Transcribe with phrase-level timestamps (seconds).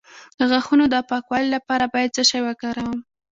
[0.37, 2.97] د غاښونو د پاکوالي لپاره باید څه شی وکاروم؟